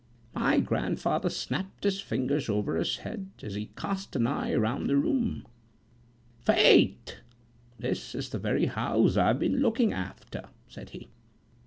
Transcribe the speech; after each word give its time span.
My 0.33 0.59
grandfather 0.59 1.29
snapped 1.29 1.83
his 1.83 2.01
fingers 2.01 2.49
over 2.49 2.75
his 2.75 2.97
head, 3.05 3.29
as 3.43 3.53
he 3.53 3.69
cast 3.77 4.15
an 4.15 4.25
eye 4.25 4.55
round 4.55 4.89
the 4.89 4.97
room: 4.97 5.45
"Faith, 6.39 7.17
this 7.77 8.15
is 8.15 8.29
the 8.31 8.39
very 8.39 8.65
house 8.65 9.15
I've 9.15 9.37
been 9.37 9.57
looking 9.57 9.93
after," 9.93 10.45
said 10.67 10.89
he. 10.89 11.09